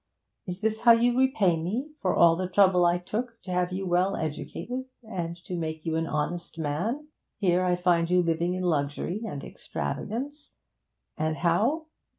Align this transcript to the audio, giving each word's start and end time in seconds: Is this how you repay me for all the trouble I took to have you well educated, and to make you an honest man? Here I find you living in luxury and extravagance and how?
Is 0.47 0.61
this 0.61 0.81
how 0.81 0.93
you 0.93 1.15
repay 1.15 1.61
me 1.61 1.91
for 1.99 2.15
all 2.15 2.35
the 2.35 2.49
trouble 2.49 2.87
I 2.87 2.97
took 2.97 3.39
to 3.43 3.51
have 3.51 3.71
you 3.71 3.85
well 3.85 4.15
educated, 4.15 4.85
and 5.03 5.35
to 5.43 5.55
make 5.55 5.85
you 5.85 5.95
an 5.95 6.07
honest 6.07 6.57
man? 6.57 7.09
Here 7.37 7.63
I 7.63 7.75
find 7.75 8.09
you 8.09 8.23
living 8.23 8.55
in 8.55 8.63
luxury 8.63 9.21
and 9.23 9.43
extravagance 9.43 10.53
and 11.19 11.35
how? 11.37 11.85